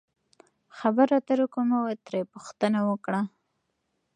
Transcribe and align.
خبرو 0.77 1.13
اترو 1.19 1.45
کښې 1.53 1.61
مو 1.69 1.79
ترې 2.05 2.21
پوښتنه 2.33 2.79
وکړه 2.89 3.21